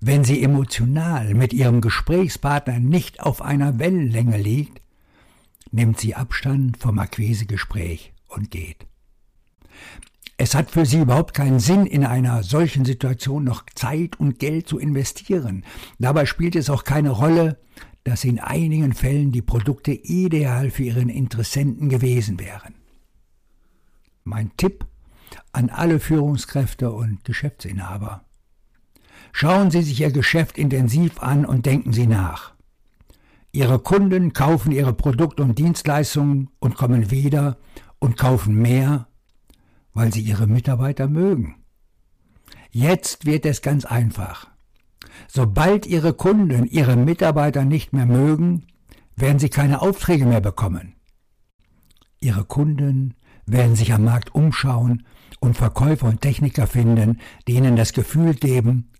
Wenn 0.00 0.24
sie 0.24 0.42
emotional 0.42 1.34
mit 1.34 1.52
ihrem 1.52 1.82
Gesprächspartner 1.82 2.80
nicht 2.80 3.20
auf 3.20 3.42
einer 3.42 3.78
Wellenlänge 3.78 4.38
liegt, 4.38 4.80
nimmt 5.70 6.00
sie 6.00 6.14
Abstand 6.14 6.78
vom 6.78 6.98
Akquisegespräch 6.98 8.12
und 8.28 8.50
geht. 8.50 8.86
Es 10.36 10.54
hat 10.54 10.70
für 10.70 10.86
sie 10.86 11.00
überhaupt 11.00 11.34
keinen 11.34 11.60
Sinn, 11.60 11.84
in 11.84 12.04
einer 12.04 12.42
solchen 12.42 12.86
Situation 12.86 13.44
noch 13.44 13.64
Zeit 13.74 14.18
und 14.18 14.38
Geld 14.38 14.68
zu 14.68 14.78
investieren. 14.78 15.64
Dabei 15.98 16.24
spielt 16.24 16.56
es 16.56 16.70
auch 16.70 16.84
keine 16.84 17.10
Rolle, 17.10 17.58
dass 18.04 18.24
in 18.24 18.40
einigen 18.40 18.94
Fällen 18.94 19.32
die 19.32 19.42
Produkte 19.42 19.92
ideal 19.92 20.70
für 20.70 20.84
ihren 20.84 21.10
Interessenten 21.10 21.90
gewesen 21.90 22.40
wären. 22.40 22.74
Mein 24.24 24.50
Tipp 24.56 24.86
an 25.52 25.68
alle 25.68 26.00
Führungskräfte 26.00 26.90
und 26.90 27.24
Geschäftsinhaber. 27.24 28.24
Schauen 29.32 29.70
Sie 29.70 29.82
sich 29.82 30.00
Ihr 30.00 30.10
Geschäft 30.10 30.58
intensiv 30.58 31.22
an 31.22 31.44
und 31.44 31.66
denken 31.66 31.92
Sie 31.92 32.06
nach. 32.06 32.54
Ihre 33.52 33.78
Kunden 33.80 34.32
kaufen 34.32 34.70
Ihre 34.72 34.92
Produkte 34.92 35.42
und 35.42 35.58
Dienstleistungen 35.58 36.50
und 36.60 36.76
kommen 36.76 37.10
wieder 37.10 37.58
und 37.98 38.16
kaufen 38.16 38.54
mehr, 38.54 39.08
weil 39.92 40.12
sie 40.12 40.20
Ihre 40.20 40.46
Mitarbeiter 40.46 41.08
mögen. 41.08 41.56
Jetzt 42.70 43.26
wird 43.26 43.44
es 43.44 43.62
ganz 43.62 43.84
einfach. 43.84 44.48
Sobald 45.26 45.86
Ihre 45.86 46.14
Kunden 46.14 46.66
Ihre 46.66 46.96
Mitarbeiter 46.96 47.64
nicht 47.64 47.92
mehr 47.92 48.06
mögen, 48.06 48.66
werden 49.16 49.40
Sie 49.40 49.48
keine 49.48 49.82
Aufträge 49.82 50.26
mehr 50.26 50.40
bekommen. 50.40 50.94
Ihre 52.20 52.44
Kunden 52.44 53.14
werden 53.46 53.74
sich 53.74 53.92
am 53.92 54.04
Markt 54.04 54.34
umschauen 54.34 55.04
und 55.40 55.56
Verkäufer 55.56 56.06
und 56.06 56.20
Techniker 56.20 56.66
finden, 56.66 57.18
die 57.48 57.54
ihnen 57.54 57.76
das 57.76 57.92
Gefühl 57.92 58.34
geben, 58.34 58.90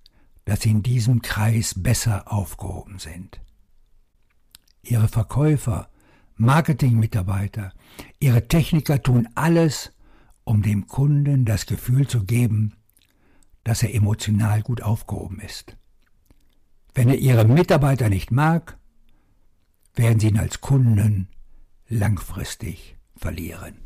dass 0.45 0.63
sie 0.63 0.71
in 0.71 0.83
diesem 0.83 1.23
Kreis 1.23 1.75
besser 1.77 2.33
aufgehoben 2.33 2.99
sind. 2.99 3.41
Ihre 4.83 5.09
Verkäufer, 5.09 5.89
Marketingmitarbeiter, 6.37 7.73
ihre 8.19 8.49
Techniker 8.49 9.03
tun 9.03 9.29
alles, 9.35 9.93
um 10.45 10.63
dem 10.63 10.87
Kunden 10.87 11.45
das 11.45 11.67
Gefühl 11.67 12.09
zu 12.09 12.25
geben, 12.25 12.75
dass 13.63 13.83
er 13.83 13.95
emotional 13.95 14.63
gut 14.63 14.83
aufgehoben 14.83 15.41
ist. 15.41 15.77
Wenn 16.95 17.09
er 17.09 17.19
ihre 17.19 17.45
Mitarbeiter 17.45 18.09
nicht 18.09 18.31
mag, 18.31 18.79
werden 19.95 20.19
sie 20.19 20.29
ihn 20.29 20.39
als 20.39 20.61
Kunden 20.61 21.29
langfristig 21.89 22.97
verlieren. 23.17 23.77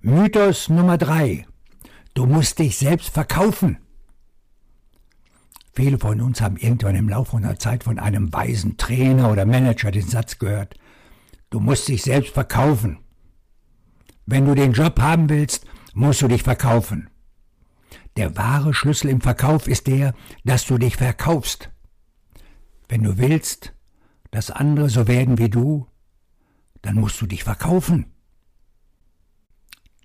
Mythos 0.00 0.68
Nummer 0.68 0.96
drei. 0.96 1.46
Du 2.14 2.26
musst 2.26 2.58
dich 2.58 2.78
selbst 2.78 3.10
verkaufen. 3.10 3.78
Viele 5.72 5.98
von 5.98 6.20
uns 6.20 6.40
haben 6.40 6.56
irgendwann 6.56 6.96
im 6.96 7.08
Laufe 7.08 7.36
einer 7.36 7.58
Zeit 7.58 7.84
von 7.84 7.98
einem 7.98 8.32
weisen 8.32 8.76
Trainer 8.76 9.30
oder 9.30 9.46
Manager 9.46 9.90
den 9.90 10.06
Satz 10.06 10.38
gehört, 10.38 10.76
Du 11.50 11.58
musst 11.58 11.88
dich 11.88 12.02
selbst 12.04 12.32
verkaufen. 12.32 12.98
Wenn 14.24 14.46
du 14.46 14.54
den 14.54 14.72
Job 14.72 15.00
haben 15.00 15.28
willst, 15.28 15.66
musst 15.94 16.22
du 16.22 16.28
dich 16.28 16.44
verkaufen. 16.44 17.10
Der 18.16 18.36
wahre 18.36 18.72
Schlüssel 18.72 19.10
im 19.10 19.20
Verkauf 19.20 19.66
ist 19.66 19.88
der, 19.88 20.14
dass 20.44 20.64
du 20.66 20.78
dich 20.78 20.96
verkaufst. 20.96 21.70
Wenn 22.88 23.02
du 23.02 23.18
willst, 23.18 23.72
dass 24.30 24.52
andere 24.52 24.88
so 24.88 25.08
werden 25.08 25.38
wie 25.38 25.50
du, 25.50 25.88
dann 26.82 26.94
musst 26.94 27.20
du 27.20 27.26
dich 27.26 27.42
verkaufen. 27.42 28.06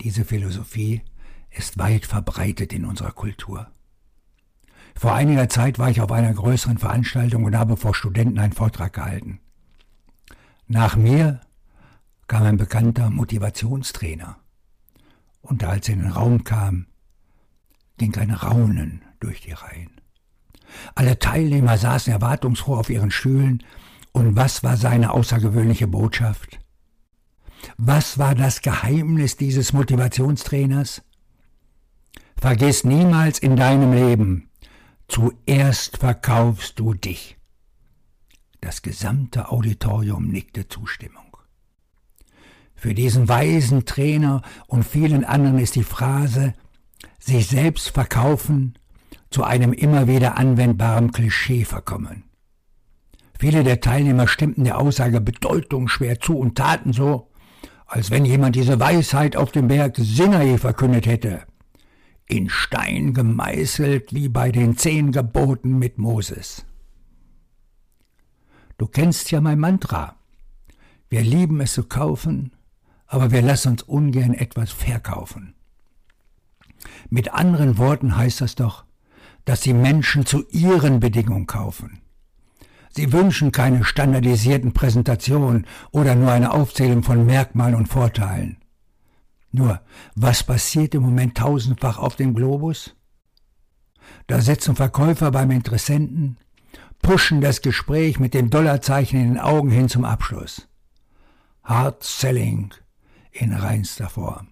Diese 0.02 0.26
Philosophie 0.26 1.04
ist 1.52 1.78
weit 1.78 2.08
verbreitet 2.08 2.74
in 2.74 2.86
unserer 2.86 3.12
Kultur. 3.12 3.72
Vor 4.98 5.14
einiger 5.14 5.50
Zeit 5.50 5.78
war 5.78 5.90
ich 5.90 6.02
auf 6.02 6.12
einer 6.12 6.34
größeren 6.34 6.78
Veranstaltung 6.78 7.44
und 7.44 7.56
habe 7.56 7.76
vor 7.78 7.94
Studenten 7.94 8.40
einen 8.40 8.54
Vortrag 8.54 8.94
gehalten. 8.94 9.40
Nach 10.68 10.96
mir 10.96 11.42
kam 12.28 12.44
ein 12.44 12.58
bekannter 12.58 13.10
Motivationstrainer. 13.10 14.38
Und 15.42 15.64
als 15.64 15.88
er 15.90 15.96
in 15.96 16.02
den 16.02 16.12
Raum 16.12 16.44
kam, 16.44 16.88
ging 17.98 18.16
ein 18.16 18.32
Raunen 18.32 19.04
durch 19.20 19.42
die 19.42 19.52
Reihen. 19.52 19.92
Alle 20.96 21.20
Teilnehmer 21.20 21.78
saßen 21.78 22.12
erwartungsfroh 22.12 22.76
auf 22.76 22.90
ihren 22.90 23.12
Stühlen, 23.12 23.64
und 24.12 24.38
was 24.38 24.64
war 24.64 24.78
seine 24.78 25.12
außergewöhnliche 25.12 25.88
Botschaft? 25.88 26.60
Was 27.78 28.18
war 28.18 28.34
das 28.34 28.62
Geheimnis 28.62 29.36
dieses 29.36 29.74
Motivationstrainers? 29.74 31.02
Vergiss 32.38 32.86
niemals 32.86 33.40
in 33.40 33.56
deinem 33.58 33.92
Leben, 33.92 34.50
zuerst 35.08 35.98
verkaufst 35.98 36.80
du 36.80 36.94
dich. 36.94 37.38
Das 38.62 38.82
gesamte 38.82 39.50
Auditorium 39.52 40.28
nickte 40.28 40.68
Zustimmung. 40.68 41.38
Für 42.76 42.94
diesen 42.94 43.30
weisen 43.30 43.86
Trainer 43.86 44.42
und 44.68 44.84
vielen 44.84 45.24
anderen 45.24 45.60
ist 45.60 45.76
die 45.76 45.84
Phrase 45.84 46.54
sich 47.20 47.48
selbst 47.48 47.90
verkaufen 47.90 48.78
zu 49.30 49.44
einem 49.44 49.74
immer 49.74 50.08
wieder 50.08 50.38
anwendbaren 50.38 51.12
Klischee 51.12 51.66
verkommen. 51.66 52.24
Viele 53.38 53.64
der 53.64 53.82
Teilnehmer 53.82 54.28
stimmten 54.28 54.64
der 54.64 54.78
Aussage 54.78 55.20
bedeutungsschwer 55.20 56.20
zu 56.20 56.38
und 56.38 56.56
taten 56.58 56.94
so, 56.94 57.30
als 57.86 58.12
wenn 58.12 58.26
jemand 58.26 58.56
diese 58.56 58.80
Weisheit 58.80 59.36
auf 59.36 59.52
dem 59.52 59.68
Berg 59.68 59.98
Sinai 59.98 60.58
verkündet 60.58 61.06
hätte, 61.06 61.44
in 62.28 62.50
Stein 62.50 63.14
gemeißelt 63.14 64.14
wie 64.14 64.30
bei 64.30 64.52
den 64.52 64.78
zehn 64.78 65.12
Geboten 65.12 65.78
mit 65.78 65.98
Moses. 65.98 66.66
Du 68.78 68.88
kennst 68.88 69.32
ja 69.32 69.42
mein 69.42 69.60
Mantra. 69.60 70.16
Wir 71.10 71.22
lieben 71.22 71.62
es 71.62 71.74
zu 71.74 71.84
kaufen, 71.84 72.52
aber 73.08 73.32
wir 73.32 73.42
lassen 73.42 73.74
uns 73.74 73.84
ungern 73.84 74.34
etwas 74.34 74.72
verkaufen. 74.72 75.54
Mit 77.10 77.34
anderen 77.34 77.78
Worten 77.78 78.18
heißt 78.18 78.42
das 78.42 78.56
doch, 78.56 78.86
dass 79.46 79.62
die 79.62 79.74
Menschen 79.74 80.26
zu 80.26 80.44
ihren 80.50 81.00
Bedingungen 81.00 81.46
kaufen. 81.48 82.02
Sie 82.90 83.12
wünschen 83.12 83.52
keine 83.52 83.84
standardisierten 83.84 84.74
Präsentationen 84.74 85.68
oder 85.92 86.16
nur 86.16 86.32
eine 86.32 86.52
Aufzählung 86.52 87.04
von 87.04 87.26
Merkmalen 87.26 87.76
und 87.76 87.88
Vorteilen. 87.88 88.58
Nur, 89.56 89.80
was 90.16 90.44
passiert 90.44 90.94
im 90.96 91.04
Moment 91.04 91.38
tausendfach 91.38 91.98
auf 91.98 92.18
dem 92.18 92.34
Globus? 92.34 92.94
Da 94.28 94.42
sitzen 94.42 94.76
Verkäufer 94.76 95.32
beim 95.32 95.50
Interessenten, 95.50 96.38
pushen 97.02 97.40
das 97.40 97.62
Gespräch 97.62 98.20
mit 98.20 98.34
dem 98.34 98.50
Dollarzeichen 98.50 99.18
in 99.18 99.28
den 99.30 99.40
Augen 99.40 99.70
hin 99.70 99.88
zum 99.88 100.04
Abschluss. 100.04 100.68
Hard 101.64 102.04
Selling 102.04 102.74
in 103.32 103.54
reinster 103.54 104.10
Form. 104.10 104.50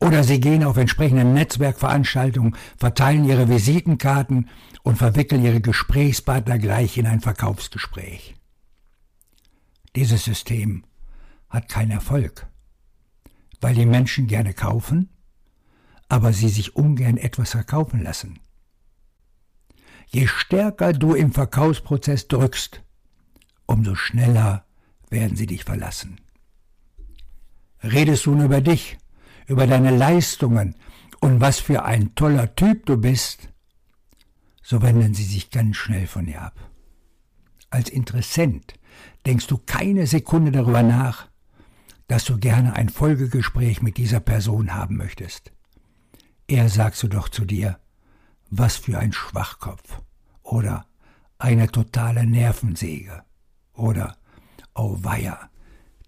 Oder 0.00 0.22
sie 0.22 0.38
gehen 0.38 0.62
auf 0.62 0.76
entsprechende 0.76 1.24
Netzwerkveranstaltungen, 1.24 2.56
verteilen 2.76 3.24
ihre 3.24 3.48
Visitenkarten 3.48 4.50
und 4.82 4.98
verwickeln 4.98 5.42
ihre 5.42 5.62
Gesprächspartner 5.62 6.58
gleich 6.58 6.98
in 6.98 7.06
ein 7.06 7.22
Verkaufsgespräch. 7.22 8.34
Dieses 9.94 10.24
System 10.24 10.84
hat 11.48 11.70
keinen 11.70 11.92
Erfolg, 11.92 12.46
weil 13.60 13.74
die 13.74 13.86
Menschen 13.86 14.26
gerne 14.26 14.54
kaufen, 14.54 15.10
aber 16.08 16.32
sie 16.32 16.48
sich 16.48 16.76
ungern 16.76 17.16
etwas 17.16 17.50
verkaufen 17.50 18.02
lassen. 18.02 18.38
Je 20.06 20.26
stärker 20.26 20.92
du 20.92 21.14
im 21.14 21.32
Verkaufsprozess 21.32 22.28
drückst, 22.28 22.82
umso 23.66 23.94
schneller 23.94 24.64
werden 25.10 25.36
sie 25.36 25.46
dich 25.46 25.64
verlassen. 25.64 26.20
Redest 27.82 28.26
du 28.26 28.34
nur 28.34 28.46
über 28.46 28.60
dich, 28.60 28.98
über 29.46 29.66
deine 29.66 29.96
Leistungen 29.96 30.76
und 31.20 31.40
was 31.40 31.58
für 31.58 31.84
ein 31.84 32.14
toller 32.14 32.54
Typ 32.54 32.86
du 32.86 32.96
bist, 32.96 33.48
so 34.62 34.82
wenden 34.82 35.14
sie 35.14 35.24
sich 35.24 35.50
ganz 35.50 35.76
schnell 35.76 36.06
von 36.06 36.26
dir 36.26 36.42
ab. 36.42 36.54
Als 37.70 37.88
Interessent 37.88 38.74
denkst 39.26 39.46
du 39.46 39.58
keine 39.58 40.06
Sekunde 40.06 40.52
darüber 40.52 40.82
nach, 40.82 41.28
dass 42.08 42.24
du 42.24 42.38
gerne 42.38 42.74
ein 42.74 42.88
Folgegespräch 42.88 43.82
mit 43.82 43.96
dieser 43.96 44.20
Person 44.20 44.74
haben 44.74 44.96
möchtest. 44.96 45.52
Er 46.46 46.68
sagst 46.68 47.02
du 47.02 47.08
doch 47.08 47.28
zu 47.28 47.44
dir, 47.44 47.78
was 48.50 48.76
für 48.76 48.98
ein 48.98 49.12
Schwachkopf 49.12 50.02
oder 50.42 50.86
eine 51.38 51.68
totale 51.68 52.26
Nervensäge 52.26 53.24
oder 53.72 54.16
oh 54.74 54.98
weia, 55.02 55.50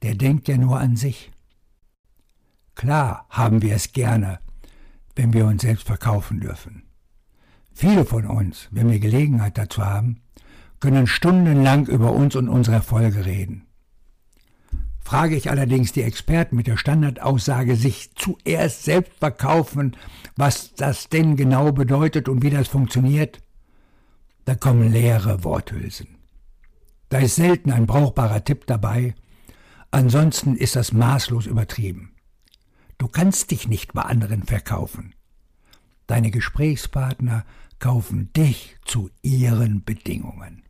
der 0.03 0.15
denkt 0.15 0.49
ja 0.49 0.57
nur 0.57 0.79
an 0.79 0.97
sich. 0.97 1.33
Klar 2.75 3.27
haben 3.29 3.63
wir 3.63 3.75
es 3.75 3.93
gerne, 3.93 4.39
wenn 5.17 5.33
wir 5.33 5.47
uns 5.47 5.63
selbst 5.63 5.87
verkaufen 5.87 6.39
dürfen. 6.41 6.85
Viele 7.73 8.05
von 8.05 8.25
uns, 8.25 8.69
wenn 8.71 8.91
wir 8.91 9.01
Gelegenheit 9.01 9.59
dazu 9.59 9.85
haben, 9.85 10.21
können 10.81 11.09
stundenlang 11.09 11.87
über 11.87 12.13
uns 12.13 12.37
und 12.37 12.49
unsere 12.49 12.77
Erfolge 12.77 13.27
reden. 13.27 13.68
Frage 15.09 15.37
ich 15.37 15.49
allerdings 15.49 15.93
die 15.93 16.03
Experten 16.03 16.55
mit 16.55 16.67
der 16.67 16.77
Standardaussage, 16.77 17.77
sich 17.77 18.15
zuerst 18.15 18.85
selbst 18.85 19.15
verkaufen, 19.15 19.97
was 20.37 20.75
das 20.75 21.09
denn 21.09 21.35
genau 21.35 21.73
bedeutet 21.73 22.29
und 22.29 22.43
wie 22.43 22.51
das 22.51 22.69
funktioniert, 22.69 23.41
da 24.45 24.55
kommen 24.55 24.93
leere 24.93 25.45
Worthülsen. 25.45 26.19
Da 27.09 27.21
ist 27.21 27.37
selten 27.37 27.73
ein 27.73 27.87
brauchbarer 27.87 28.45
Tipp 28.45 28.67
dabei, 28.67 29.15
ansonsten 29.91 30.57
ist 30.57 30.77
das 30.77 30.93
maßlos 30.93 31.47
übertrieben. 31.47 32.13
Du 32.99 33.09
kannst 33.09 33.51
dich 33.51 33.67
nicht 33.67 33.95
bei 33.95 34.03
anderen 34.03 34.43
verkaufen. 34.43 35.15
Deine 36.07 36.31
Gesprächspartner 36.31 37.47
kaufen 37.79 38.31
dich 38.35 38.77
zu 38.85 39.09
ihren 39.23 39.85
Bedingungen. 39.85 40.65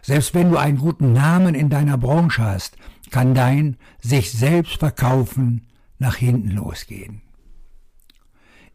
Selbst 0.00 0.34
wenn 0.34 0.50
du 0.50 0.56
einen 0.56 0.78
guten 0.78 1.12
Namen 1.12 1.54
in 1.54 1.68
deiner 1.68 1.98
Branche 1.98 2.42
hast, 2.42 2.78
kann 3.14 3.32
dein 3.32 3.76
sich 4.00 4.32
selbst 4.32 4.80
verkaufen 4.80 5.68
nach 6.00 6.16
hinten 6.16 6.50
losgehen. 6.50 7.22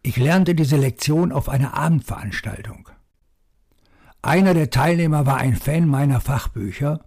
Ich 0.01 0.15
lernte 0.15 0.55
diese 0.55 0.77
Lektion 0.77 1.33
auf 1.33 1.49
einer 1.49 1.73
Abendveranstaltung. 1.73 2.87
Einer 4.21 4.53
der 4.53 4.69
Teilnehmer 4.69 5.25
war 5.25 5.35
ein 5.39 5.57
Fan 5.57 5.89
meiner 5.89 6.21
Fachbücher 6.21 7.01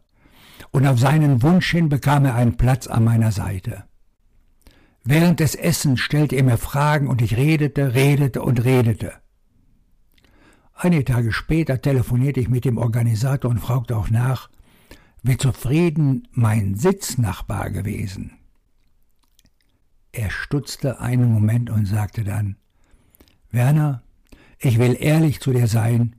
und 0.73 0.87
auf 0.87 1.01
seinen 1.01 1.43
Wunsch 1.43 1.71
hin 1.71 1.89
bekam 1.89 2.27
er 2.27 2.35
einen 2.35 2.59
Platz 2.59 2.87
an 2.87 3.03
meiner 3.03 3.33
Seite. 3.33 3.85
Während 5.03 5.41
des 5.41 5.55
Essens 5.55 6.01
stellte 6.01 6.37
er 6.37 6.45
mir 6.45 6.59
Fragen 6.59 7.09
und 7.09 7.23
ich 7.23 7.39
redete, 7.39 7.95
redete 7.95 8.43
und 8.43 8.63
redete. 8.63 9.15
Einige 10.75 11.07
Tage 11.07 11.33
später 11.33 11.81
telefonierte 11.81 12.41
ich 12.41 12.51
mit 12.51 12.67
dem 12.67 12.77
Organisator 12.77 13.51
und 13.51 13.61
fragte 13.61 13.97
auch 13.97 14.11
nach, 14.11 14.51
wie 15.23 15.37
zufrieden 15.37 16.29
mein 16.33 16.75
Sitznachbar 16.75 17.71
gewesen. 17.71 18.33
Er 20.13 20.31
stutzte 20.31 21.01
einen 21.01 21.33
Moment 21.33 21.71
und 21.71 21.87
sagte 21.87 22.25
dann, 22.25 22.57
Werner, 23.51 24.03
ich 24.59 24.79
will 24.79 24.97
ehrlich 24.99 25.41
zu 25.41 25.53
dir 25.53 25.67
sein, 25.67 26.17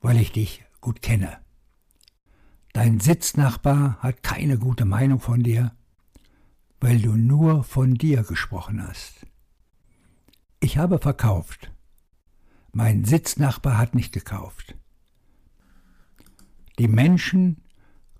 weil 0.00 0.16
ich 0.16 0.32
dich 0.32 0.64
gut 0.80 1.02
kenne. 1.02 1.38
Dein 2.72 3.00
Sitznachbar 3.00 3.98
hat 4.00 4.22
keine 4.22 4.58
gute 4.58 4.84
Meinung 4.84 5.20
von 5.20 5.42
dir 5.42 5.72
weil 6.82 7.00
du 7.00 7.14
nur 7.14 7.62
von 7.62 7.94
dir 7.94 8.24
gesprochen 8.24 8.82
hast. 8.82 9.24
Ich 10.58 10.78
habe 10.78 10.98
verkauft. 10.98 11.70
Mein 12.72 13.04
Sitznachbar 13.04 13.78
hat 13.78 13.94
nicht 13.94 14.12
gekauft. 14.12 14.74
Die 16.80 16.88
Menschen 16.88 17.61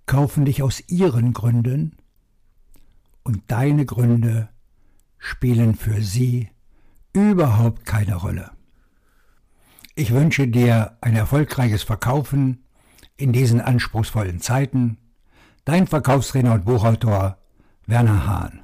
kaufen 0.05 0.45
dich 0.45 0.61
aus 0.63 0.83
ihren 0.87 1.33
Gründen 1.33 1.97
und 3.23 3.41
deine 3.47 3.85
Gründe 3.85 4.49
spielen 5.17 5.75
für 5.75 6.01
sie 6.01 6.49
überhaupt 7.13 7.85
keine 7.85 8.15
Rolle. 8.15 8.51
Ich 9.95 10.11
wünsche 10.11 10.47
dir 10.47 10.97
ein 11.01 11.15
erfolgreiches 11.15 11.83
Verkaufen 11.83 12.65
in 13.15 13.31
diesen 13.31 13.61
anspruchsvollen 13.61 14.39
Zeiten. 14.39 14.97
Dein 15.65 15.87
Verkaufstrainer 15.87 16.53
und 16.53 16.65
Buchautor 16.65 17.37
Werner 17.85 18.25
Hahn. 18.25 18.62